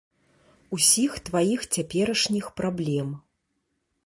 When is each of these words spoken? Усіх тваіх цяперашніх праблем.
Усіх 0.77 1.11
тваіх 1.29 1.67
цяперашніх 1.75 2.45
праблем. 2.63 3.15